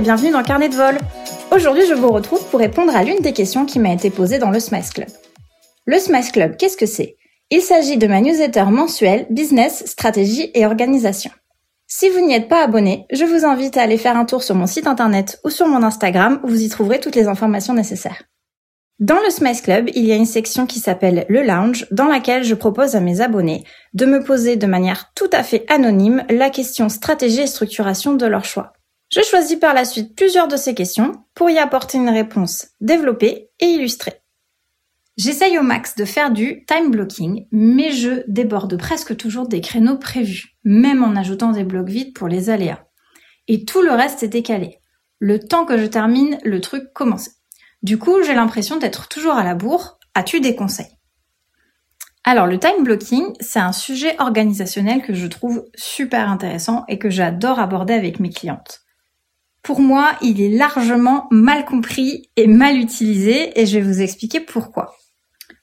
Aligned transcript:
bienvenue 0.00 0.30
dans 0.30 0.42
Carnet 0.42 0.68
de 0.68 0.74
vol. 0.74 0.98
Aujourd'hui, 1.50 1.86
je 1.88 1.94
vous 1.94 2.10
retrouve 2.10 2.44
pour 2.50 2.60
répondre 2.60 2.94
à 2.94 3.02
l'une 3.02 3.20
des 3.20 3.32
questions 3.32 3.64
qui 3.64 3.78
m'a 3.78 3.94
été 3.94 4.10
posée 4.10 4.38
dans 4.38 4.50
le 4.50 4.60
Smice 4.60 4.90
Club. 4.90 5.08
Le 5.86 5.98
Smice 5.98 6.32
Club, 6.32 6.56
qu'est-ce 6.58 6.76
que 6.76 6.84
c'est? 6.84 7.16
Il 7.50 7.62
s'agit 7.62 7.96
de 7.96 8.06
ma 8.06 8.20
newsletter 8.20 8.64
mensuelle 8.64 9.26
Business, 9.30 9.84
Stratégie 9.86 10.50
et 10.52 10.66
Organisation. 10.66 11.30
Si 11.86 12.10
vous 12.10 12.20
n'y 12.20 12.34
êtes 12.34 12.48
pas 12.48 12.62
abonné, 12.62 13.06
je 13.10 13.24
vous 13.24 13.46
invite 13.46 13.78
à 13.78 13.82
aller 13.82 13.96
faire 13.96 14.18
un 14.18 14.26
tour 14.26 14.42
sur 14.42 14.54
mon 14.54 14.66
site 14.66 14.86
internet 14.86 15.40
ou 15.44 15.50
sur 15.50 15.66
mon 15.66 15.82
Instagram 15.82 16.40
où 16.42 16.48
vous 16.48 16.62
y 16.62 16.68
trouverez 16.68 17.00
toutes 17.00 17.16
les 17.16 17.28
informations 17.28 17.72
nécessaires. 17.72 18.22
Dans 18.98 19.20
le 19.24 19.30
Smice 19.30 19.62
Club, 19.62 19.88
il 19.94 20.04
y 20.04 20.12
a 20.12 20.16
une 20.16 20.26
section 20.26 20.66
qui 20.66 20.78
s'appelle 20.78 21.24
le 21.30 21.42
Lounge, 21.42 21.86
dans 21.90 22.06
laquelle 22.06 22.44
je 22.44 22.54
propose 22.54 22.96
à 22.96 23.00
mes 23.00 23.22
abonnés 23.22 23.64
de 23.94 24.04
me 24.04 24.22
poser 24.22 24.56
de 24.56 24.66
manière 24.66 25.12
tout 25.14 25.30
à 25.32 25.42
fait 25.42 25.64
anonyme 25.68 26.24
la 26.28 26.50
question 26.50 26.90
stratégie 26.90 27.40
et 27.40 27.46
structuration 27.46 28.14
de 28.14 28.26
leur 28.26 28.44
choix. 28.44 28.75
Je 29.08 29.20
choisis 29.22 29.58
par 29.58 29.72
la 29.72 29.84
suite 29.84 30.16
plusieurs 30.16 30.48
de 30.48 30.56
ces 30.56 30.74
questions 30.74 31.24
pour 31.34 31.48
y 31.48 31.58
apporter 31.58 31.98
une 31.98 32.08
réponse 32.08 32.68
développée 32.80 33.50
et 33.60 33.66
illustrée. 33.66 34.20
J'essaye 35.16 35.58
au 35.58 35.62
max 35.62 35.94
de 35.94 36.04
faire 36.04 36.30
du 36.30 36.64
time 36.66 36.90
blocking, 36.90 37.46
mais 37.50 37.92
je 37.92 38.22
déborde 38.28 38.76
presque 38.76 39.16
toujours 39.16 39.48
des 39.48 39.60
créneaux 39.60 39.96
prévus, 39.96 40.56
même 40.64 41.02
en 41.02 41.16
ajoutant 41.16 41.52
des 41.52 41.64
blocs 41.64 41.88
vides 41.88 42.14
pour 42.14 42.28
les 42.28 42.50
aléas. 42.50 42.84
Et 43.48 43.64
tout 43.64 43.80
le 43.80 43.92
reste 43.92 44.22
est 44.22 44.28
décalé. 44.28 44.80
Le 45.18 45.38
temps 45.38 45.64
que 45.64 45.78
je 45.78 45.86
termine, 45.86 46.38
le 46.44 46.60
truc 46.60 46.92
commence. 46.92 47.30
Du 47.82 47.98
coup, 47.98 48.22
j'ai 48.24 48.34
l'impression 48.34 48.76
d'être 48.76 49.08
toujours 49.08 49.34
à 49.34 49.44
la 49.44 49.54
bourre. 49.54 49.98
As-tu 50.14 50.40
des 50.40 50.56
conseils? 50.56 50.98
Alors 52.24 52.48
le 52.48 52.58
time 52.58 52.82
blocking, 52.82 53.32
c'est 53.38 53.60
un 53.60 53.72
sujet 53.72 54.16
organisationnel 54.18 55.00
que 55.00 55.14
je 55.14 55.28
trouve 55.28 55.64
super 55.76 56.28
intéressant 56.28 56.84
et 56.88 56.98
que 56.98 57.08
j'adore 57.08 57.60
aborder 57.60 57.94
avec 57.94 58.18
mes 58.18 58.30
clientes. 58.30 58.80
Pour 59.66 59.80
moi, 59.80 60.16
il 60.22 60.40
est 60.40 60.56
largement 60.56 61.26
mal 61.32 61.64
compris 61.64 62.30
et 62.36 62.46
mal 62.46 62.76
utilisé 62.76 63.60
et 63.60 63.66
je 63.66 63.80
vais 63.80 63.84
vous 63.84 64.00
expliquer 64.00 64.38
pourquoi. 64.38 64.94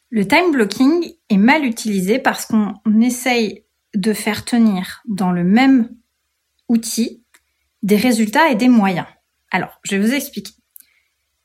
Le 0.09 0.27
time 0.27 0.51
blocking 0.51 1.09
est 1.29 1.37
mal 1.37 1.63
utilisé 1.63 2.19
parce 2.19 2.45
qu'on 2.45 2.73
essaye 2.99 3.63
de 3.95 4.11
faire 4.11 4.43
tenir 4.43 5.01
dans 5.07 5.31
le 5.31 5.45
même 5.45 5.87
outil 6.67 7.23
des 7.81 7.95
résultats 7.95 8.49
et 8.49 8.55
des 8.55 8.67
moyens. 8.67 9.07
Alors, 9.51 9.79
je 9.83 9.95
vais 9.95 10.05
vous 10.05 10.13
expliquer. 10.13 10.51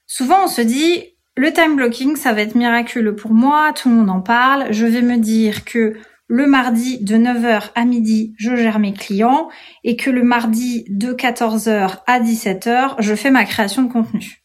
Souvent, 0.08 0.46
on 0.46 0.48
se 0.48 0.60
dit, 0.60 1.04
le 1.36 1.52
time 1.52 1.76
blocking, 1.76 2.16
ça 2.16 2.32
va 2.32 2.40
être 2.40 2.56
miraculeux 2.56 3.14
pour 3.14 3.30
moi, 3.30 3.72
tout 3.72 3.88
le 3.88 3.94
monde 3.94 4.10
en 4.10 4.20
parle, 4.20 4.72
je 4.72 4.84
vais 4.84 5.02
me 5.02 5.18
dire 5.18 5.64
que 5.64 5.94
le 6.28 6.46
mardi 6.46 7.02
de 7.02 7.16
9h 7.16 7.70
à 7.74 7.84
midi, 7.84 8.34
je 8.38 8.54
gère 8.54 8.78
mes 8.78 8.92
clients 8.92 9.48
et 9.82 9.96
que 9.96 10.10
le 10.10 10.22
mardi 10.22 10.84
de 10.88 11.12
14h 11.12 11.98
à 12.06 12.20
17h, 12.20 12.96
je 13.00 13.14
fais 13.14 13.30
ma 13.30 13.44
création 13.44 13.82
de 13.82 13.92
contenu. 13.92 14.42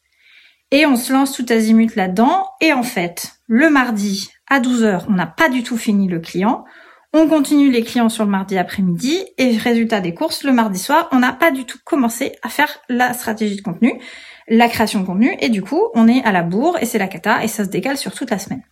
Et 0.71 0.85
on 0.85 0.95
se 0.95 1.13
lance 1.13 1.33
tout 1.33 1.45
azimut 1.49 1.95
là-dedans 1.95 2.47
et 2.59 2.73
en 2.73 2.83
fait, 2.83 3.33
le 3.47 3.69
mardi 3.69 4.31
à 4.49 4.59
12h, 4.59 5.05
on 5.09 5.13
n'a 5.13 5.27
pas 5.27 5.49
du 5.49 5.61
tout 5.61 5.77
fini 5.77 6.07
le 6.07 6.19
client. 6.19 6.65
On 7.13 7.27
continue 7.27 7.69
les 7.69 7.83
clients 7.83 8.09
sur 8.09 8.25
le 8.25 8.31
mardi 8.31 8.57
après-midi 8.57 9.19
et 9.37 9.55
résultat 9.55 10.01
des 10.01 10.15
courses, 10.15 10.43
le 10.43 10.51
mardi 10.51 10.79
soir, 10.79 11.09
on 11.11 11.19
n'a 11.19 11.31
pas 11.31 11.51
du 11.51 11.65
tout 11.65 11.77
commencé 11.83 12.31
à 12.41 12.49
faire 12.49 12.79
la 12.89 13.13
stratégie 13.13 13.57
de 13.57 13.61
contenu 13.61 13.99
la 14.47 14.67
création 14.67 14.99
de 15.01 15.05
contenu 15.05 15.35
et 15.39 15.49
du 15.49 15.61
coup 15.61 15.81
on 15.93 16.07
est 16.07 16.23
à 16.23 16.31
la 16.31 16.43
bourre 16.43 16.77
et 16.81 16.85
c'est 16.85 16.97
la 16.97 17.07
cata 17.07 17.43
et 17.43 17.47
ça 17.47 17.63
se 17.65 17.69
décale 17.69 17.97
sur 17.97 18.13
toute 18.13 18.29
la 18.29 18.39
semaine. 18.39 18.63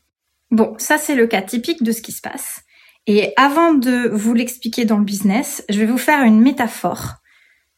Bon, 0.50 0.76
ça 0.78 0.98
c'est 0.98 1.16
le 1.16 1.28
cas 1.28 1.42
typique 1.42 1.84
de 1.84 1.92
ce 1.92 2.02
qui 2.02 2.12
se 2.12 2.22
passe. 2.22 2.62
Et 3.08 3.34
avant 3.36 3.74
de 3.74 4.10
vous 4.10 4.34
l'expliquer 4.34 4.86
dans 4.86 4.98
le 4.98 5.04
business, 5.04 5.64
je 5.70 5.80
vais 5.80 5.86
vous 5.86 5.98
faire 5.98 6.24
une 6.24 6.40
métaphore 6.40 7.16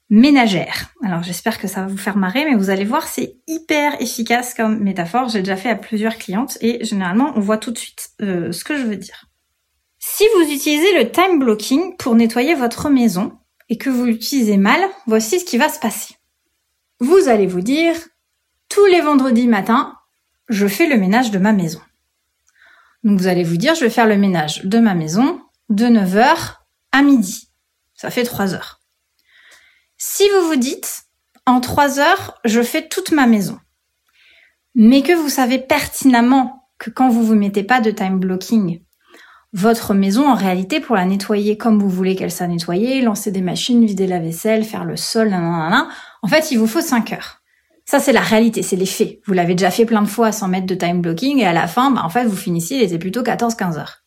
ménagère. 0.10 0.92
Alors 1.04 1.24
j'espère 1.24 1.60
que 1.60 1.68
ça 1.68 1.82
va 1.82 1.88
vous 1.88 1.98
faire 1.98 2.18
marrer, 2.18 2.46
mais 2.46 2.56
vous 2.56 2.70
allez 2.70 2.84
voir, 2.84 3.08
c'est 3.08 3.38
hyper 3.48 4.00
efficace 4.02 4.54
comme 4.54 4.80
métaphore. 4.80 5.30
J'ai 5.30 5.40
déjà 5.40 5.56
fait 5.56 5.70
à 5.70 5.76
plusieurs 5.76 6.18
clientes 6.18 6.58
et 6.62 6.84
généralement 6.84 7.32
on 7.36 7.40
voit 7.40 7.58
tout 7.58 7.72
de 7.72 7.78
suite 7.78 8.10
euh, 8.22 8.52
ce 8.52 8.64
que 8.64 8.78
je 8.78 8.84
veux 8.84 8.98
dire. 8.98 9.26
Si 10.00 10.26
vous 10.36 10.52
utilisez 10.52 10.98
le 10.98 11.10
time 11.10 11.40
blocking 11.40 11.96
pour 11.98 12.16
nettoyer 12.16 12.54
votre 12.54 12.90
maison 12.90 13.32
et 13.70 13.78
que 13.78 13.90
vous 13.90 14.06
l'utilisez 14.06 14.58
mal, 14.58 14.82
voici 15.08 15.40
ce 15.40 15.46
qui 15.46 15.58
va 15.58 15.70
se 15.70 15.80
passer 15.80 16.16
vous 17.04 17.28
allez 17.28 17.48
vous 17.48 17.62
dire, 17.62 17.96
tous 18.70 18.86
les 18.86 19.02
vendredis 19.02 19.48
matins, 19.48 19.94
je 20.48 20.68
fais 20.68 20.88
le 20.88 20.98
ménage 20.98 21.32
de 21.32 21.38
ma 21.38 21.52
maison. 21.52 21.82
Donc 23.04 23.20
vous 23.20 23.28
allez 23.28 23.44
vous 23.44 23.58
dire, 23.58 23.76
je 23.76 23.82
vais 23.82 23.90
faire 23.90 24.08
le 24.08 24.18
ménage 24.18 24.64
de 24.64 24.80
ma 24.80 24.94
maison 24.94 25.42
de 25.70 25.86
9h 25.86 26.58
à 26.92 27.02
midi. 27.02 27.50
Ça 27.94 28.10
fait 28.10 28.24
3 28.24 28.54
heures. 28.54 28.80
Si 29.98 30.24
vous 30.30 30.48
vous 30.48 30.56
dites, 30.56 31.04
en 31.46 31.60
3 31.60 32.00
heures, 32.00 32.40
je 32.46 32.62
fais 32.62 32.88
toute 32.88 33.12
ma 33.12 33.28
maison, 33.28 33.60
mais 34.76 35.02
que 35.02 35.14
vous 35.14 35.30
savez 35.30 35.60
pertinemment 35.60 36.70
que 36.78 36.90
quand 36.90 37.10
vous 37.10 37.24
vous 37.24 37.36
mettez 37.36 37.64
pas 37.64 37.82
de 37.82 37.92
time 37.92 38.20
blocking, 38.20 38.82
votre 39.54 39.94
maison, 39.94 40.28
en 40.28 40.34
réalité, 40.34 40.80
pour 40.80 40.96
la 40.96 41.06
nettoyer 41.06 41.58
comme 41.58 41.80
vous 41.80 41.90
voulez 41.90 42.16
qu'elle 42.16 42.32
soit 42.32 42.48
nettoyée, 42.48 43.02
lancer 43.02 43.32
des 43.32 43.42
machines, 43.42 43.86
vider 43.86 44.08
la 44.08 44.20
vaisselle, 44.20 44.64
faire 44.64 44.84
le 44.84 44.98
sol, 44.98 45.30
nanana, 45.30 45.90
en 46.24 46.28
fait, 46.28 46.52
il 46.52 46.58
vous 46.58 46.68
faut 46.68 46.82
5 46.82 47.14
heures. 47.14 47.43
Ça, 47.86 48.00
c'est 48.00 48.14
la 48.14 48.22
réalité, 48.22 48.64
c'est 48.64 48.76
les 48.76 48.86
faits. 48.86 49.20
Vous 49.26 49.34
l'avez 49.34 49.56
déjà 49.56 49.72
fait 49.72 49.86
plein 49.86 50.02
de 50.02 50.08
fois 50.08 50.32
sans 50.32 50.48
mettre 50.48 50.66
de 50.66 50.76
time 50.76 51.02
blocking 51.02 51.40
et 51.40 51.46
à 51.46 51.54
la 51.54 51.68
fin, 51.68 51.92
bah, 51.92 52.02
en 52.04 52.10
fait, 52.10 52.26
vous 52.26 52.36
finissiez, 52.36 52.78
il 52.78 52.84
était 52.84 52.98
plutôt 52.98 53.24
14-15 53.24 53.78
heures. 53.78 54.04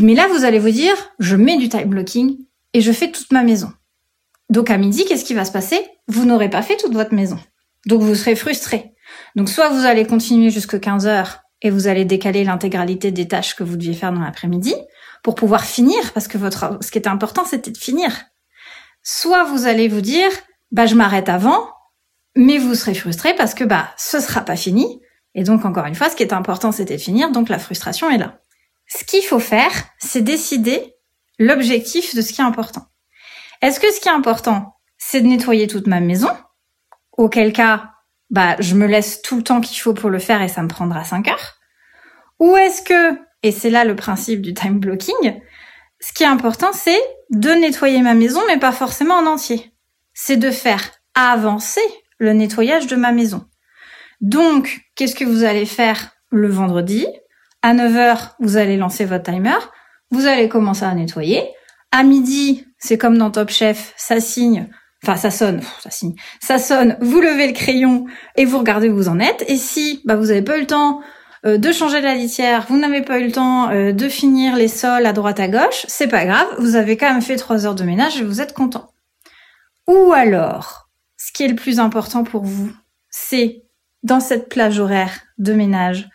Mais 0.00 0.14
là, 0.14 0.28
vous 0.28 0.44
allez 0.44 0.58
vous 0.58 0.70
dire, 0.70 0.94
je 1.18 1.34
mets 1.36 1.56
du 1.56 1.68
time 1.68 1.88
blocking 1.88 2.36
et 2.74 2.80
je 2.80 2.92
fais 2.92 3.10
toute 3.10 3.32
ma 3.32 3.42
maison. 3.42 3.72
Donc 4.50 4.70
à 4.70 4.76
midi, 4.76 5.04
qu'est-ce 5.06 5.24
qui 5.24 5.34
va 5.34 5.44
se 5.44 5.52
passer? 5.52 5.80
Vous 6.08 6.24
n'aurez 6.24 6.50
pas 6.50 6.62
fait 6.62 6.76
toute 6.76 6.92
votre 6.92 7.14
maison. 7.14 7.38
Donc 7.86 8.02
vous 8.02 8.14
serez 8.14 8.36
frustré. 8.36 8.92
Donc 9.34 9.48
soit 9.48 9.70
vous 9.70 9.86
allez 9.86 10.06
continuer 10.06 10.50
jusqu'à 10.50 10.78
15 10.78 11.06
heures 11.06 11.40
et 11.62 11.70
vous 11.70 11.86
allez 11.86 12.04
décaler 12.04 12.44
l'intégralité 12.44 13.10
des 13.10 13.28
tâches 13.28 13.56
que 13.56 13.64
vous 13.64 13.76
deviez 13.76 13.94
faire 13.94 14.12
dans 14.12 14.20
l'après-midi 14.20 14.74
pour 15.22 15.34
pouvoir 15.34 15.64
finir, 15.64 16.12
parce 16.12 16.28
que 16.28 16.38
ce 16.38 16.90
qui 16.90 16.98
était 16.98 17.08
important, 17.08 17.44
c'était 17.44 17.72
de 17.72 17.78
finir. 17.78 18.12
Soit 19.02 19.44
vous 19.44 19.66
allez 19.66 19.88
vous 19.88 20.00
dire, 20.00 20.30
bah, 20.70 20.86
je 20.86 20.94
m'arrête 20.94 21.28
avant, 21.28 21.68
mais 22.38 22.56
vous 22.58 22.76
serez 22.76 22.94
frustré 22.94 23.34
parce 23.34 23.52
que, 23.52 23.64
bah, 23.64 23.92
ce 23.96 24.20
sera 24.20 24.42
pas 24.42 24.54
fini. 24.54 25.02
Et 25.34 25.42
donc, 25.42 25.64
encore 25.64 25.86
une 25.86 25.96
fois, 25.96 26.08
ce 26.08 26.14
qui 26.14 26.22
est 26.22 26.32
important, 26.32 26.70
c'était 26.70 26.96
de 26.96 27.02
finir, 27.02 27.32
donc 27.32 27.48
la 27.48 27.58
frustration 27.58 28.08
est 28.10 28.16
là. 28.16 28.38
Ce 28.86 29.02
qu'il 29.02 29.24
faut 29.24 29.40
faire, 29.40 29.72
c'est 29.98 30.22
décider 30.22 30.94
l'objectif 31.40 32.14
de 32.14 32.22
ce 32.22 32.32
qui 32.32 32.40
est 32.40 32.44
important. 32.44 32.86
Est-ce 33.60 33.80
que 33.80 33.92
ce 33.92 33.98
qui 34.00 34.08
est 34.08 34.12
important, 34.12 34.76
c'est 34.98 35.20
de 35.20 35.26
nettoyer 35.26 35.66
toute 35.66 35.88
ma 35.88 35.98
maison? 35.98 36.30
Auquel 37.16 37.52
cas, 37.52 37.90
bah, 38.30 38.54
je 38.60 38.76
me 38.76 38.86
laisse 38.86 39.20
tout 39.20 39.36
le 39.36 39.42
temps 39.42 39.60
qu'il 39.60 39.80
faut 39.80 39.94
pour 39.94 40.08
le 40.08 40.20
faire 40.20 40.40
et 40.40 40.48
ça 40.48 40.62
me 40.62 40.68
prendra 40.68 41.02
5 41.02 41.26
heures 41.26 41.56
Ou 42.38 42.56
est-ce 42.56 42.82
que, 42.82 43.18
et 43.42 43.50
c'est 43.50 43.70
là 43.70 43.84
le 43.84 43.96
principe 43.96 44.42
du 44.42 44.54
time 44.54 44.78
blocking, 44.78 45.40
ce 45.98 46.12
qui 46.12 46.22
est 46.22 46.26
important, 46.26 46.72
c'est 46.72 47.02
de 47.30 47.50
nettoyer 47.50 48.00
ma 48.00 48.14
maison, 48.14 48.40
mais 48.46 48.60
pas 48.60 48.70
forcément 48.70 49.16
en 49.16 49.26
entier. 49.26 49.72
C'est 50.14 50.36
de 50.36 50.52
faire 50.52 50.88
avancer 51.16 51.82
le 52.18 52.32
nettoyage 52.32 52.86
de 52.86 52.96
ma 52.96 53.12
maison. 53.12 53.46
Donc, 54.20 54.80
qu'est-ce 54.94 55.14
que 55.14 55.24
vous 55.24 55.44
allez 55.44 55.66
faire 55.66 56.10
le 56.30 56.48
vendredi? 56.48 57.06
À 57.62 57.74
9h, 57.74 58.34
vous 58.40 58.56
allez 58.56 58.76
lancer 58.76 59.04
votre 59.04 59.30
timer, 59.30 59.58
vous 60.10 60.26
allez 60.26 60.48
commencer 60.48 60.84
à 60.84 60.94
nettoyer. 60.94 61.42
À 61.90 62.02
midi, 62.02 62.66
c'est 62.78 62.98
comme 62.98 63.18
dans 63.18 63.30
Top 63.30 63.50
Chef, 63.50 63.94
ça 63.96 64.20
signe, 64.20 64.68
Enfin, 65.04 65.16
ça 65.16 65.30
sonne, 65.30 65.60
ça 65.80 65.90
signe. 65.90 66.14
Ça 66.40 66.58
sonne, 66.58 66.96
vous 67.00 67.20
levez 67.20 67.46
le 67.46 67.52
crayon 67.52 68.06
et 68.36 68.44
vous 68.44 68.58
regardez 68.58 68.88
où 68.88 68.96
vous 68.96 69.08
en 69.08 69.20
êtes. 69.20 69.44
Et 69.48 69.56
si 69.56 70.02
bah, 70.04 70.16
vous 70.16 70.26
n'avez 70.26 70.42
pas 70.42 70.56
eu 70.56 70.62
le 70.62 70.66
temps 70.66 71.00
euh, 71.46 71.56
de 71.56 71.70
changer 71.70 72.00
la 72.00 72.14
litière, 72.14 72.66
vous 72.68 72.78
n'avez 72.78 73.02
pas 73.02 73.20
eu 73.20 73.26
le 73.26 73.32
temps 73.32 73.70
euh, 73.70 73.92
de 73.92 74.08
finir 74.08 74.56
les 74.56 74.66
sols 74.66 75.06
à 75.06 75.12
droite 75.12 75.38
à 75.38 75.46
gauche, 75.46 75.84
c'est 75.86 76.08
pas 76.08 76.24
grave, 76.24 76.48
vous 76.58 76.74
avez 76.74 76.96
quand 76.96 77.12
même 77.12 77.22
fait 77.22 77.36
trois 77.36 77.64
heures 77.64 77.76
de 77.76 77.84
ménage 77.84 78.20
et 78.20 78.24
vous 78.24 78.40
êtes 78.40 78.54
content. 78.54 78.90
Ou 79.86 80.12
alors, 80.12 80.87
qui 81.38 81.44
est 81.44 81.48
le 81.48 81.54
plus 81.54 81.78
important 81.78 82.24
pour 82.24 82.42
vous, 82.42 82.72
c'est 83.10 83.62
dans 84.02 84.18
cette 84.18 84.48
plage 84.48 84.80
horaire 84.80 85.20
de 85.38 85.52
ménage, 85.52 86.08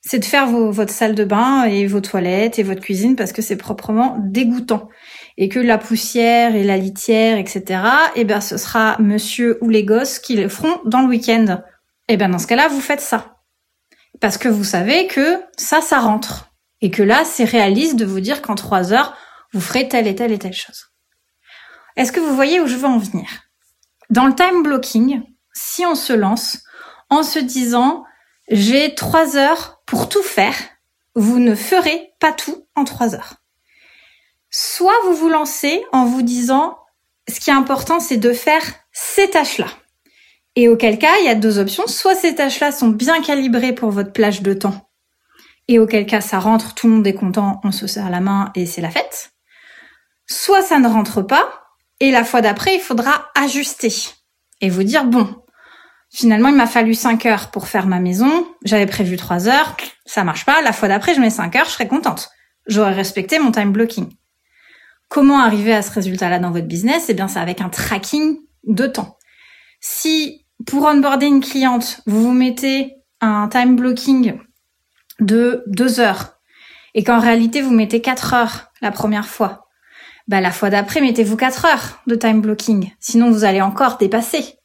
c'est 0.00 0.20
de 0.20 0.24
faire 0.24 0.46
votre 0.46 0.90
salle 0.90 1.14
de 1.14 1.24
bain 1.24 1.64
et 1.64 1.86
vos 1.86 2.00
toilettes 2.00 2.58
et 2.58 2.62
votre 2.62 2.80
cuisine 2.80 3.14
parce 3.14 3.34
que 3.34 3.42
c'est 3.42 3.58
proprement 3.58 4.16
dégoûtant 4.20 4.88
et 5.36 5.50
que 5.50 5.58
la 5.58 5.76
poussière 5.76 6.54
et 6.56 6.64
la 6.64 6.78
litière, 6.78 7.36
etc., 7.36 7.82
eh 8.16 8.24
ben, 8.24 8.40
ce 8.40 8.56
sera 8.56 8.96
monsieur 8.98 9.58
ou 9.60 9.68
les 9.68 9.84
gosses 9.84 10.18
qui 10.18 10.34
le 10.34 10.48
feront 10.48 10.80
dans 10.86 11.02
le 11.02 11.08
week-end. 11.08 11.60
Eh 12.08 12.16
ben, 12.16 12.30
dans 12.30 12.38
ce 12.38 12.46
cas-là, 12.46 12.68
vous 12.68 12.80
faites 12.80 13.02
ça. 13.02 13.36
Parce 14.18 14.38
que 14.38 14.48
vous 14.48 14.64
savez 14.64 15.08
que 15.08 15.42
ça, 15.58 15.82
ça 15.82 15.98
rentre. 15.98 16.54
Et 16.80 16.90
que 16.90 17.02
là, 17.02 17.26
c'est 17.26 17.44
réaliste 17.44 17.96
de 17.96 18.06
vous 18.06 18.20
dire 18.20 18.40
qu'en 18.40 18.54
trois 18.54 18.94
heures, 18.94 19.14
vous 19.52 19.60
ferez 19.60 19.88
telle 19.88 20.06
et 20.06 20.14
telle 20.14 20.32
et 20.32 20.38
telle 20.38 20.54
chose. 20.54 20.86
Est-ce 21.96 22.12
que 22.12 22.20
vous 22.20 22.34
voyez 22.34 22.62
où 22.62 22.66
je 22.66 22.76
veux 22.76 22.88
en 22.88 22.96
venir? 22.96 23.49
Dans 24.10 24.26
le 24.26 24.34
time 24.34 24.62
blocking, 24.62 25.22
si 25.54 25.86
on 25.86 25.94
se 25.94 26.12
lance 26.12 26.58
en 27.08 27.22
se 27.22 27.38
disant, 27.38 28.04
j'ai 28.48 28.94
trois 28.94 29.36
heures 29.36 29.80
pour 29.86 30.08
tout 30.08 30.22
faire, 30.22 30.54
vous 31.14 31.38
ne 31.38 31.54
ferez 31.54 32.12
pas 32.18 32.32
tout 32.32 32.66
en 32.74 32.84
trois 32.84 33.14
heures. 33.14 33.36
Soit 34.50 34.96
vous 35.04 35.14
vous 35.14 35.28
lancez 35.28 35.84
en 35.92 36.04
vous 36.04 36.22
disant, 36.22 36.76
ce 37.28 37.38
qui 37.38 37.50
est 37.50 37.54
important, 37.54 38.00
c'est 38.00 38.16
de 38.16 38.32
faire 38.32 38.62
ces 38.92 39.30
tâches-là. 39.30 39.68
Et 40.56 40.68
auquel 40.68 40.98
cas, 40.98 41.16
il 41.20 41.26
y 41.26 41.28
a 41.28 41.36
deux 41.36 41.60
options. 41.60 41.86
Soit 41.86 42.16
ces 42.16 42.34
tâches-là 42.34 42.72
sont 42.72 42.88
bien 42.88 43.22
calibrées 43.22 43.74
pour 43.74 43.90
votre 43.90 44.12
plage 44.12 44.42
de 44.42 44.52
temps. 44.52 44.90
Et 45.68 45.78
auquel 45.78 46.06
cas, 46.06 46.20
ça 46.20 46.40
rentre, 46.40 46.74
tout 46.74 46.88
le 46.88 46.94
monde 46.94 47.06
est 47.06 47.14
content, 47.14 47.60
on 47.62 47.70
se 47.70 47.86
serre 47.86 48.10
la 48.10 48.20
main 48.20 48.50
et 48.56 48.66
c'est 48.66 48.80
la 48.80 48.90
fête. 48.90 49.30
Soit 50.26 50.62
ça 50.62 50.80
ne 50.80 50.88
rentre 50.88 51.22
pas. 51.22 51.59
Et 52.00 52.10
la 52.10 52.24
fois 52.24 52.40
d'après, 52.40 52.74
il 52.74 52.80
faudra 52.80 53.30
ajuster. 53.34 53.92
Et 54.60 54.70
vous 54.70 54.82
dire, 54.82 55.04
bon, 55.04 55.42
finalement, 56.10 56.48
il 56.48 56.56
m'a 56.56 56.66
fallu 56.66 56.94
5 56.94 57.26
heures 57.26 57.50
pour 57.50 57.68
faire 57.68 57.86
ma 57.86 58.00
maison. 58.00 58.46
J'avais 58.64 58.86
prévu 58.86 59.16
3 59.16 59.48
heures. 59.48 59.76
Ça 60.06 60.24
marche 60.24 60.44
pas. 60.44 60.62
La 60.62 60.72
fois 60.72 60.88
d'après, 60.88 61.14
je 61.14 61.20
mets 61.20 61.30
5 61.30 61.54
heures, 61.56 61.66
je 61.66 61.72
serai 61.72 61.88
contente. 61.88 62.30
J'aurais 62.66 62.94
respecté 62.94 63.38
mon 63.38 63.52
time 63.52 63.72
blocking. 63.72 64.08
Comment 65.08 65.40
arriver 65.40 65.74
à 65.74 65.82
ce 65.82 65.90
résultat-là 65.92 66.38
dans 66.38 66.50
votre 66.50 66.66
business? 66.66 67.06
Eh 67.08 67.14
bien, 67.14 67.28
c'est 67.28 67.38
avec 67.38 67.60
un 67.60 67.68
tracking 67.68 68.38
de 68.64 68.86
temps. 68.86 69.18
Si 69.80 70.46
pour 70.66 70.84
onboarder 70.84 71.26
une 71.26 71.40
cliente, 71.40 72.00
vous 72.06 72.22
vous 72.22 72.32
mettez 72.32 72.94
un 73.20 73.48
time 73.48 73.76
blocking 73.76 74.38
de 75.20 75.64
deux 75.66 76.00
heures 76.00 76.34
et 76.94 77.04
qu'en 77.04 77.18
réalité 77.18 77.62
vous 77.62 77.70
mettez 77.70 78.00
quatre 78.00 78.34
heures 78.34 78.70
la 78.80 78.90
première 78.90 79.26
fois, 79.26 79.68
bah 80.28 80.40
la 80.40 80.50
fois 80.50 80.70
d'après 80.70 81.00
mettez-vous 81.00 81.36
quatre 81.36 81.64
heures 81.64 82.00
de 82.06 82.14
time 82.14 82.40
blocking. 82.40 82.90
Sinon 83.00 83.30
vous 83.30 83.44
allez 83.44 83.60
encore 83.60 83.96
dépasser. 83.98 84.56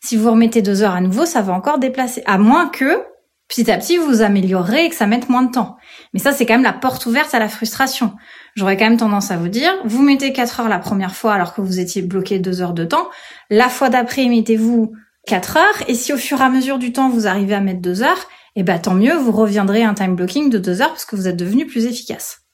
Si 0.00 0.16
vous 0.16 0.30
remettez 0.30 0.62
deux 0.62 0.82
heures 0.82 0.94
à 0.94 1.00
nouveau, 1.00 1.26
ça 1.26 1.42
va 1.42 1.52
encore 1.52 1.78
déplacer. 1.78 2.22
À 2.26 2.38
moins 2.38 2.68
que 2.68 3.02
petit 3.48 3.70
à 3.70 3.78
petit 3.78 3.96
vous 3.96 4.22
améliorez 4.22 4.84
et 4.84 4.88
que 4.90 4.94
ça 4.94 5.06
mette 5.06 5.28
moins 5.28 5.42
de 5.42 5.50
temps. 5.50 5.76
Mais 6.12 6.20
ça 6.20 6.32
c'est 6.32 6.46
quand 6.46 6.54
même 6.54 6.62
la 6.62 6.72
porte 6.72 7.06
ouverte 7.06 7.34
à 7.34 7.38
la 7.38 7.48
frustration. 7.48 8.14
J'aurais 8.54 8.76
quand 8.76 8.84
même 8.84 8.96
tendance 8.96 9.30
à 9.30 9.36
vous 9.36 9.48
dire, 9.48 9.72
vous 9.84 10.02
mettez 10.02 10.32
4 10.32 10.60
heures 10.60 10.68
la 10.68 10.80
première 10.80 11.14
fois 11.14 11.32
alors 11.32 11.54
que 11.54 11.60
vous 11.60 11.78
étiez 11.78 12.02
bloqué 12.02 12.38
2 12.38 12.60
heures 12.60 12.72
de 12.72 12.84
temps. 12.84 13.08
La 13.50 13.68
fois 13.68 13.88
d'après, 13.88 14.26
mettez-vous 14.26 14.92
4 15.28 15.56
heures. 15.58 15.84
Et 15.86 15.94
si 15.94 16.12
au 16.12 16.16
fur 16.16 16.40
et 16.40 16.44
à 16.44 16.50
mesure 16.50 16.78
du 16.78 16.92
temps, 16.92 17.08
vous 17.08 17.28
arrivez 17.28 17.54
à 17.54 17.60
mettre 17.60 17.80
2 17.80 18.02
heures, 18.02 18.26
eh 18.56 18.64
ben, 18.64 18.78
tant 18.80 18.94
mieux, 18.94 19.14
vous 19.14 19.30
reviendrez 19.30 19.84
à 19.84 19.88
un 19.88 19.94
time 19.94 20.16
blocking 20.16 20.50
de 20.50 20.58
2 20.58 20.82
heures 20.82 20.88
parce 20.88 21.04
que 21.04 21.14
vous 21.14 21.28
êtes 21.28 21.36
devenu 21.36 21.66
plus 21.66 21.86
efficace. 21.86 22.47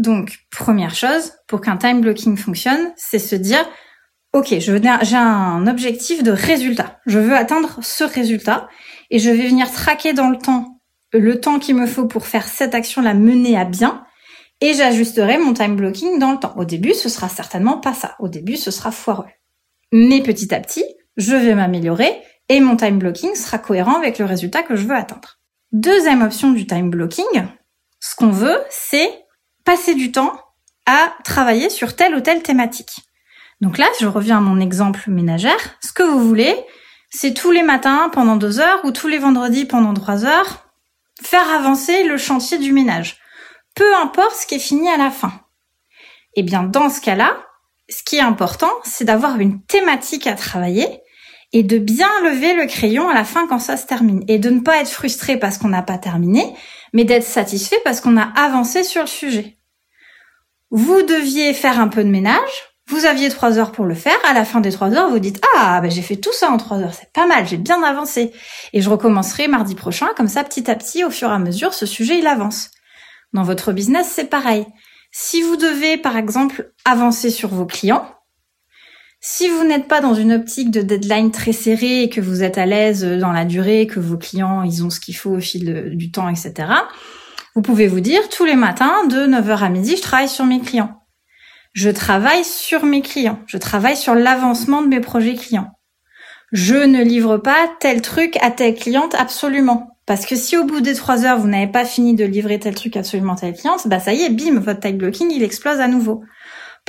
Donc, 0.00 0.38
première 0.50 0.94
chose, 0.94 1.34
pour 1.46 1.60
qu'un 1.60 1.76
time 1.76 2.00
blocking 2.00 2.38
fonctionne, 2.38 2.90
c'est 2.96 3.18
se 3.18 3.36
dire, 3.36 3.68
OK, 4.32 4.54
j'ai 4.58 5.16
un 5.16 5.66
objectif 5.66 6.22
de 6.22 6.30
résultat. 6.30 7.00
Je 7.04 7.18
veux 7.18 7.36
atteindre 7.36 7.78
ce 7.82 8.04
résultat 8.04 8.66
et 9.10 9.18
je 9.18 9.28
vais 9.28 9.46
venir 9.46 9.70
traquer 9.70 10.14
dans 10.14 10.30
le 10.30 10.38
temps 10.38 10.80
le 11.12 11.38
temps 11.38 11.58
qu'il 11.58 11.74
me 11.74 11.86
faut 11.86 12.06
pour 12.06 12.26
faire 12.26 12.48
cette 12.48 12.74
action, 12.74 13.02
la 13.02 13.12
mener 13.12 13.58
à 13.58 13.66
bien 13.66 14.04
et 14.62 14.72
j'ajusterai 14.72 15.36
mon 15.36 15.52
time 15.52 15.76
blocking 15.76 16.18
dans 16.18 16.32
le 16.32 16.38
temps. 16.38 16.54
Au 16.56 16.64
début, 16.64 16.94
ce 16.94 17.10
sera 17.10 17.28
certainement 17.28 17.78
pas 17.78 17.92
ça. 17.92 18.14
Au 18.20 18.28
début, 18.28 18.56
ce 18.56 18.70
sera 18.70 18.92
foireux. 18.92 19.28
Mais 19.92 20.22
petit 20.22 20.54
à 20.54 20.60
petit, 20.60 20.84
je 21.16 21.34
vais 21.34 21.54
m'améliorer 21.54 22.22
et 22.48 22.60
mon 22.60 22.76
time 22.76 22.98
blocking 22.98 23.34
sera 23.34 23.58
cohérent 23.58 23.96
avec 23.96 24.18
le 24.18 24.24
résultat 24.24 24.62
que 24.62 24.76
je 24.76 24.86
veux 24.86 24.94
atteindre. 24.94 25.40
Deuxième 25.72 26.22
option 26.22 26.52
du 26.52 26.66
time 26.66 26.88
blocking, 26.88 27.24
ce 27.98 28.14
qu'on 28.16 28.30
veut, 28.30 28.58
c'est 28.70 29.10
passer 29.64 29.94
du 29.94 30.12
temps 30.12 30.32
à 30.86 31.12
travailler 31.24 31.70
sur 31.70 31.96
telle 31.96 32.14
ou 32.14 32.20
telle 32.20 32.42
thématique. 32.42 33.00
Donc 33.60 33.78
là, 33.78 33.86
je 34.00 34.06
reviens 34.06 34.38
à 34.38 34.40
mon 34.40 34.60
exemple 34.60 35.02
ménagère. 35.08 35.78
Ce 35.82 35.92
que 35.92 36.02
vous 36.02 36.26
voulez, 36.26 36.56
c'est 37.10 37.34
tous 37.34 37.50
les 37.50 37.62
matins 37.62 38.10
pendant 38.12 38.36
deux 38.36 38.60
heures 38.60 38.80
ou 38.84 38.90
tous 38.90 39.08
les 39.08 39.18
vendredis 39.18 39.66
pendant 39.66 39.94
trois 39.94 40.24
heures, 40.24 40.66
faire 41.22 41.48
avancer 41.50 42.04
le 42.04 42.16
chantier 42.16 42.58
du 42.58 42.72
ménage 42.72 43.20
peu 43.74 43.94
importe 43.96 44.36
ce 44.36 44.46
qui 44.46 44.56
est 44.56 44.58
fini 44.58 44.88
à 44.88 44.96
la 44.96 45.10
fin. 45.10 45.32
Eh 46.34 46.42
bien, 46.42 46.62
dans 46.62 46.90
ce 46.90 47.00
cas-là, 47.00 47.36
ce 47.88 48.02
qui 48.02 48.16
est 48.16 48.20
important, 48.20 48.70
c'est 48.84 49.04
d'avoir 49.04 49.38
une 49.40 49.62
thématique 49.62 50.26
à 50.26 50.34
travailler 50.34 50.86
et 51.52 51.62
de 51.62 51.78
bien 51.78 52.10
lever 52.22 52.54
le 52.54 52.66
crayon 52.66 53.08
à 53.08 53.14
la 53.14 53.24
fin 53.24 53.48
quand 53.48 53.58
ça 53.58 53.76
se 53.76 53.86
termine. 53.86 54.22
Et 54.28 54.38
de 54.38 54.50
ne 54.50 54.60
pas 54.60 54.80
être 54.80 54.90
frustré 54.90 55.36
parce 55.36 55.58
qu'on 55.58 55.68
n'a 55.68 55.82
pas 55.82 55.98
terminé, 55.98 56.54
mais 56.92 57.04
d'être 57.04 57.24
satisfait 57.24 57.80
parce 57.84 58.00
qu'on 58.00 58.16
a 58.16 58.32
avancé 58.36 58.82
sur 58.82 59.02
le 59.02 59.06
sujet. 59.06 59.58
Vous 60.70 61.02
deviez 61.02 61.52
faire 61.54 61.80
un 61.80 61.88
peu 61.88 62.04
de 62.04 62.08
ménage, 62.08 62.70
vous 62.90 63.04
aviez 63.04 63.28
trois 63.28 63.58
heures 63.58 63.72
pour 63.72 63.84
le 63.84 63.94
faire, 63.94 64.18
à 64.24 64.32
la 64.32 64.44
fin 64.44 64.60
des 64.60 64.72
trois 64.72 64.92
heures, 64.94 65.10
vous 65.10 65.20
dites 65.20 65.40
Ah, 65.56 65.80
ben 65.80 65.90
j'ai 65.90 66.02
fait 66.02 66.16
tout 66.16 66.32
ça 66.32 66.50
en 66.50 66.56
trois 66.56 66.78
heures, 66.78 66.94
c'est 66.94 67.12
pas 67.12 67.26
mal, 67.26 67.46
j'ai 67.46 67.56
bien 67.56 67.82
avancé. 67.82 68.32
Et 68.72 68.80
je 68.80 68.90
recommencerai 68.90 69.46
mardi 69.46 69.76
prochain, 69.76 70.08
comme 70.16 70.28
ça, 70.28 70.42
petit 70.42 70.68
à 70.70 70.74
petit, 70.74 71.04
au 71.04 71.10
fur 71.10 71.28
et 71.28 71.34
à 71.34 71.38
mesure, 71.38 71.72
ce 71.72 71.86
sujet, 71.86 72.18
il 72.18 72.26
avance. 72.26 72.70
Dans 73.32 73.44
votre 73.44 73.72
business, 73.72 74.10
c'est 74.12 74.28
pareil. 74.28 74.66
Si 75.12 75.40
vous 75.40 75.56
devez, 75.56 75.98
par 75.98 76.16
exemple, 76.16 76.72
avancer 76.84 77.30
sur 77.30 77.48
vos 77.48 77.66
clients, 77.66 78.08
si 79.20 79.48
vous 79.48 79.64
n'êtes 79.64 79.86
pas 79.86 80.00
dans 80.00 80.14
une 80.14 80.32
optique 80.32 80.70
de 80.70 80.80
deadline 80.80 81.30
très 81.30 81.52
serrée 81.52 82.02
et 82.02 82.08
que 82.08 82.20
vous 82.20 82.42
êtes 82.42 82.58
à 82.58 82.66
l'aise 82.66 83.04
dans 83.04 83.32
la 83.32 83.44
durée, 83.44 83.86
que 83.86 84.00
vos 84.00 84.16
clients, 84.16 84.62
ils 84.62 84.82
ont 84.84 84.90
ce 84.90 85.00
qu'il 85.00 85.16
faut 85.16 85.30
au 85.30 85.40
fil 85.40 85.90
du 85.94 86.10
temps, 86.10 86.28
etc., 86.28 86.68
vous 87.54 87.62
pouvez 87.62 87.88
vous 87.88 88.00
dire, 88.00 88.28
tous 88.28 88.44
les 88.44 88.54
matins, 88.54 89.04
de 89.08 89.26
9h 89.26 89.58
à 89.58 89.68
midi, 89.68 89.96
je 89.96 90.02
travaille 90.02 90.28
sur 90.28 90.44
mes 90.44 90.60
clients. 90.60 91.00
Je 91.72 91.90
travaille 91.90 92.44
sur 92.44 92.84
mes 92.84 93.02
clients. 93.02 93.40
Je 93.46 93.58
travaille 93.58 93.96
sur 93.96 94.14
l'avancement 94.14 94.82
de 94.82 94.88
mes 94.88 95.00
projets 95.00 95.34
clients. 95.34 95.70
Je 96.52 96.74
ne 96.74 97.02
livre 97.02 97.38
pas 97.38 97.68
tel 97.80 98.02
truc 98.02 98.36
à 98.40 98.50
telle 98.50 98.74
cliente 98.74 99.14
absolument. 99.14 99.96
Parce 100.06 100.26
que 100.26 100.34
si 100.34 100.56
au 100.56 100.64
bout 100.64 100.80
des 100.80 100.94
trois 100.94 101.24
heures, 101.24 101.38
vous 101.38 101.46
n'avez 101.46 101.70
pas 101.70 101.84
fini 101.84 102.14
de 102.14 102.24
livrer 102.24 102.58
tel 102.58 102.74
truc 102.74 102.96
absolument 102.96 103.34
à 103.34 103.36
telle 103.36 103.54
cliente, 103.54 103.86
bah 103.86 104.00
ça 104.00 104.12
y 104.12 104.22
est, 104.22 104.30
bim, 104.30 104.58
votre 104.58 104.80
time 104.80 104.96
blocking, 104.96 105.30
il 105.30 105.42
explose 105.42 105.78
à 105.78 105.86
nouveau. 105.86 106.24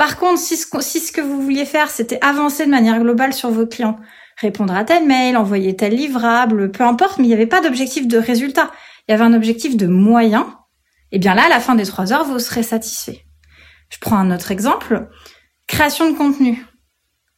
Par 0.02 0.18
contre, 0.18 0.40
si 0.40 0.58
ce, 0.58 0.66
que 1.12 1.22
vous 1.22 1.40
vouliez 1.44 1.64
faire, 1.64 1.92
c'était 1.92 2.18
avancer 2.24 2.66
de 2.66 2.72
manière 2.72 3.00
globale 3.00 3.34
sur 3.34 3.52
vos 3.52 3.68
clients, 3.68 4.00
répondre 4.36 4.74
à 4.74 4.84
tel 4.84 5.06
mail, 5.06 5.38
envoyer 5.38 5.76
tel 5.76 5.94
livrable, 5.94 6.72
peu 6.72 6.84
importe, 6.84 7.20
mais 7.20 7.26
il 7.26 7.28
n'y 7.28 7.36
avait 7.36 7.46
pas 7.46 7.62
d'objectif 7.62 8.08
de 8.08 8.18
résultat. 8.18 8.72
Il 9.08 9.12
y 9.12 9.14
avait 9.14 9.24
un 9.24 9.36
objectif 9.36 9.78
de 9.78 9.86
moyen. 9.86 10.58
Et 11.12 11.18
eh 11.18 11.20
bien 11.20 11.36
là, 11.36 11.44
à 11.44 11.50
la 11.50 11.60
fin 11.60 11.76
des 11.76 11.86
trois 11.86 12.14
heures, 12.14 12.24
vous 12.24 12.40
serez 12.40 12.64
satisfait. 12.64 13.28
Je 13.90 14.00
prends 14.00 14.18
un 14.18 14.32
autre 14.32 14.50
exemple. 14.50 15.08
Création 15.68 16.10
de 16.12 16.18
contenu. 16.18 16.66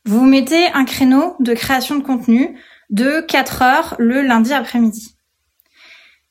Vous 0.06 0.24
mettez 0.24 0.68
un 0.68 0.86
créneau 0.86 1.36
de 1.42 1.54
création 1.54 1.98
de 1.98 2.02
contenu 2.02 2.58
de 2.90 3.20
4 3.28 3.62
heures 3.62 3.96
le 4.00 4.22
lundi 4.22 4.54
après-midi. 4.54 5.18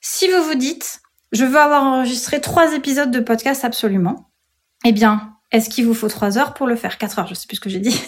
Si 0.00 0.28
vous 0.28 0.42
vous 0.44 0.54
dites, 0.54 1.02
je 1.32 1.44
veux 1.44 1.58
avoir 1.60 1.84
enregistré 1.84 2.40
trois 2.40 2.72
épisodes 2.72 3.10
de 3.10 3.20
podcast 3.20 3.66
absolument, 3.66 4.30
eh 4.86 4.92
bien, 4.92 5.31
est-ce 5.52 5.68
qu'il 5.70 5.86
vous 5.86 5.94
faut 5.94 6.08
trois 6.08 6.38
heures 6.38 6.54
pour 6.54 6.66
le 6.66 6.76
faire? 6.76 6.98
Quatre 6.98 7.18
heures, 7.18 7.26
je 7.26 7.34
sais 7.34 7.46
plus 7.46 7.56
ce 7.56 7.60
que 7.60 7.70
j'ai 7.70 7.78
dit. 7.78 8.02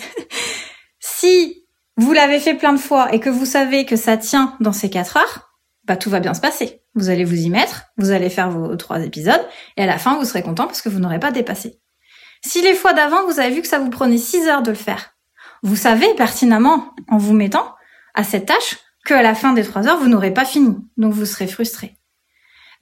si 0.99 1.65
vous 1.97 2.13
l'avez 2.13 2.41
fait 2.41 2.55
plein 2.55 2.73
de 2.73 2.81
fois 2.81 3.13
et 3.15 3.21
que 3.21 3.31
vous 3.31 3.47
savez 3.47 3.85
que 3.85 3.97
ça 3.97 4.17
tient 4.17 4.57
dans 4.61 4.73
ces 4.73 4.91
quatre 4.91 5.17
heures, 5.17 5.51
bah 5.85 5.97
tout 5.97 6.11
va 6.11 6.21
bien 6.21 6.35
se 6.35 6.41
passer. 6.41 6.83
Vous 6.95 7.11
allez 7.11 7.25
vous 7.25 7.37
y 7.37 7.51
mettre, 7.51 7.85
vous 7.99 8.11
allez 8.11 8.31
faire 8.31 8.51
vos 8.51 8.75
trois 8.77 9.01
épisodes, 9.05 9.47
et 9.77 9.83
à 9.83 9.87
la 9.87 9.99
fin, 9.99 10.17
vous 10.17 10.25
serez 10.25 10.43
content 10.43 10.67
parce 10.67 10.81
que 10.81 10.89
vous 10.89 11.01
n'aurez 11.01 11.21
pas 11.21 11.31
dépassé. 11.31 11.81
Si 12.45 12.63
les 12.63 12.75
fois 12.75 12.95
d'avant, 12.95 13.25
vous 13.27 13.39
avez 13.41 13.55
vu 13.55 13.63
que 13.63 13.69
ça 13.69 13.79
vous 13.79 13.91
prenait 13.91 14.19
six 14.19 14.47
heures 14.49 14.63
de 14.63 14.71
le 14.71 14.77
faire, 14.77 15.15
vous 15.63 15.77
savez 15.77 16.07
pertinemment, 16.15 16.95
en 17.09 17.19
vous 17.19 17.33
mettant 17.33 17.75
à 18.15 18.25
cette 18.25 18.47
tâche, 18.47 18.77
qu'à 19.05 19.23
la 19.23 19.35
fin 19.35 19.53
des 19.53 19.65
trois 19.65 19.87
heures, 19.87 19.99
vous 19.99 20.09
n'aurez 20.09 20.33
pas 20.33 20.45
fini. 20.45 20.77
Donc 20.97 21.13
vous 21.13 21.27
serez 21.27 21.47
frustré. 21.47 21.97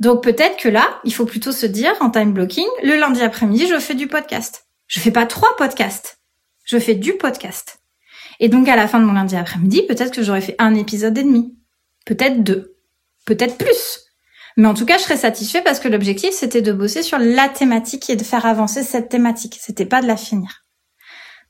Donc 0.02 0.24
peut-être 0.24 0.56
que 0.56 0.68
là, 0.68 1.00
il 1.04 1.14
faut 1.14 1.26
plutôt 1.26 1.52
se 1.52 1.64
dire 1.64 1.92
en 2.00 2.10
time 2.10 2.32
blocking, 2.32 2.66
le 2.82 2.96
lundi 2.96 3.22
après-midi, 3.22 3.68
je 3.68 3.78
fais 3.78 3.94
du 3.94 4.08
podcast. 4.08 4.66
Je 4.88 4.98
fais 4.98 5.12
pas 5.12 5.26
trois 5.26 5.54
podcasts. 5.56 6.18
Je 6.64 6.76
fais 6.80 6.96
du 6.96 7.12
podcast. 7.12 7.78
Et 8.40 8.48
donc 8.48 8.66
à 8.66 8.74
la 8.74 8.88
fin 8.88 8.98
de 8.98 9.04
mon 9.04 9.12
lundi 9.12 9.36
après-midi, 9.36 9.82
peut-être 9.86 10.12
que 10.12 10.24
j'aurais 10.24 10.40
fait 10.40 10.56
un 10.58 10.74
épisode 10.74 11.16
et 11.18 11.22
demi. 11.22 11.56
Peut-être 12.04 12.42
deux. 12.42 12.74
Peut-être 13.26 13.56
plus. 13.56 14.00
Mais 14.56 14.66
en 14.66 14.74
tout 14.74 14.86
cas, 14.86 14.98
je 14.98 15.04
serais 15.04 15.16
satisfait 15.16 15.62
parce 15.62 15.78
que 15.78 15.86
l'objectif, 15.86 16.32
c'était 16.32 16.62
de 16.62 16.72
bosser 16.72 17.04
sur 17.04 17.18
la 17.18 17.48
thématique 17.48 18.10
et 18.10 18.16
de 18.16 18.24
faire 18.24 18.44
avancer 18.44 18.82
cette 18.82 19.08
thématique. 19.08 19.56
C'était 19.60 19.86
pas 19.86 20.02
de 20.02 20.08
la 20.08 20.16
finir. 20.16 20.64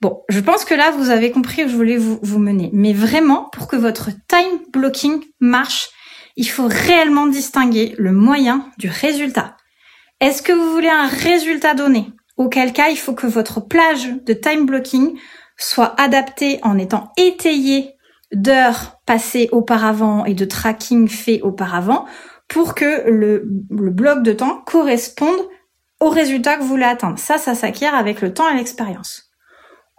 Bon, 0.03 0.25
je 0.29 0.41
pense 0.41 0.67
que 0.67 0.75
là, 0.75 0.91
vous 0.91 1.09
avez 1.09 1.31
compris 1.31 1.65
où 1.65 1.69
je 1.69 1.75
voulais 1.75 1.97
vous, 1.97 2.19
vous 2.21 2.39
mener. 2.39 2.69
Mais 2.75 2.93
vraiment, 2.93 3.49
pour 3.51 3.67
que 3.67 3.77
votre 3.77 4.11
time 4.29 4.61
blocking 4.75 5.25
marche, 5.41 5.89
il 6.37 6.49
faut 6.49 6.69
réellement 6.69 7.27
distinguer 7.27 7.95
le 7.99 8.13
moyen 8.13 8.67
du 8.79 8.89
résultat. 8.89 9.57
Est-ce 10.21 10.43
que 10.43 10.53
vous 10.53 10.71
voulez 10.71 10.89
un 10.89 11.09
résultat 11.09 11.75
donné? 11.75 12.13
Auquel 12.37 12.73
cas, 12.73 12.89
il 12.89 12.97
faut 12.97 13.15
que 13.15 13.27
votre 13.27 13.61
plage 13.61 14.09
de 14.25 14.33
time 14.33 14.67
blocking 14.67 15.19
soit 15.59 16.01
adaptée 16.01 16.59
en 16.63 16.79
étant 16.79 17.13
étayée 17.17 17.95
d'heures 18.33 19.01
passées 19.05 19.49
auparavant 19.53 20.25
et 20.25 20.35
de 20.35 20.45
tracking 20.45 21.09
fait 21.09 21.41
auparavant 21.43 22.07
pour 22.49 22.75
que 22.75 23.09
le, 23.11 23.43
bloc 23.45 24.23
de 24.23 24.33
temps 24.33 24.63
corresponde 24.67 25.49
au 26.01 26.09
résultat 26.09 26.57
que 26.57 26.63
vous 26.63 26.69
voulez 26.69 26.85
atteindre. 26.85 27.19
Ça, 27.19 27.39
ça 27.39 27.55
s'acquiert 27.55 27.95
avec 27.95 28.21
le 28.21 28.35
temps 28.35 28.49
et 28.49 28.57
l'expérience. 28.57 29.31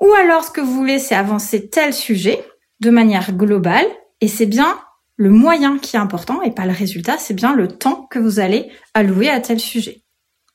Ou 0.01 0.11
alors 0.13 0.43
ce 0.43 0.51
que 0.51 0.61
vous 0.61 0.73
voulez, 0.73 0.99
c'est 0.99 1.15
avancer 1.15 1.69
tel 1.69 1.93
sujet 1.93 2.43
de 2.79 2.89
manière 2.89 3.31
globale, 3.31 3.85
et 4.19 4.27
c'est 4.27 4.45
bien 4.45 4.77
le 5.15 5.29
moyen 5.29 5.77
qui 5.77 5.95
est 5.95 5.99
important 5.99 6.41
et 6.41 6.51
pas 6.51 6.65
le 6.65 6.71
résultat, 6.71 7.17
c'est 7.17 7.33
bien 7.33 7.53
le 7.53 7.67
temps 7.67 8.07
que 8.09 8.19
vous 8.19 8.39
allez 8.39 8.71
allouer 8.93 9.29
à 9.29 9.39
tel 9.39 9.59
sujet. 9.59 10.03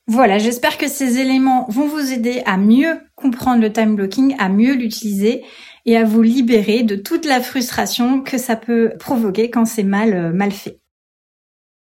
Voilà, 0.07 0.39
j'espère 0.39 0.79
que 0.79 0.89
ces 0.89 1.19
éléments 1.19 1.67
vont 1.69 1.87
vous 1.87 2.13
aider 2.13 2.43
à 2.47 2.57
mieux 2.57 2.99
comprendre 3.15 3.61
le 3.61 3.73
time 3.73 3.95
blocking, 3.95 4.35
à 4.39 4.49
mieux 4.49 4.75
l'utiliser 4.75 5.45
et 5.85 5.97
à 5.97 6.05
vous 6.05 6.23
libérer 6.23 6.83
de 6.83 6.97
toute 6.97 7.27
la 7.27 7.43
frustration 7.43 8.23
que 8.23 8.39
ça 8.39 8.57
peut 8.57 8.93
provoquer 8.99 9.51
quand 9.51 9.67
c'est 9.67 9.83
mal, 9.83 10.15
euh, 10.15 10.33
mal 10.33 10.51
fait. 10.51 10.81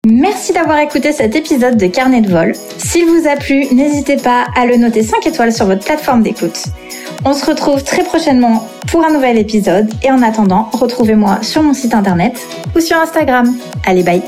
Merci 0.05 0.51
d'avoir 0.51 0.79
écouté 0.79 1.13
cet 1.13 1.33
épisode 1.33 1.77
de 1.77 1.87
Carnet 1.87 2.19
de 2.19 2.29
vol. 2.29 2.51
S'il 2.77 3.05
vous 3.05 3.25
a 3.25 3.37
plu, 3.37 3.73
n'hésitez 3.73 4.17
pas 4.17 4.47
à 4.53 4.65
le 4.65 4.75
noter 4.75 5.01
5 5.01 5.25
étoiles 5.25 5.53
sur 5.53 5.65
votre 5.65 5.85
plateforme 5.85 6.23
d'écoute. 6.23 6.65
On 7.23 7.33
se 7.33 7.45
retrouve 7.45 7.81
très 7.85 8.03
prochainement 8.03 8.67
pour 8.91 9.05
un 9.05 9.13
nouvel 9.13 9.37
épisode 9.37 9.89
et 10.03 10.11
en 10.11 10.21
attendant, 10.21 10.69
retrouvez-moi 10.73 11.41
sur 11.41 11.63
mon 11.63 11.73
site 11.73 11.93
internet 11.93 12.37
ou 12.75 12.81
sur 12.81 12.97
Instagram. 12.97 13.55
Allez, 13.85 14.03
bye 14.03 14.21